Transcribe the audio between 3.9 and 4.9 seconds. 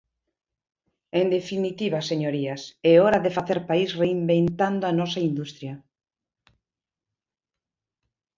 reinventando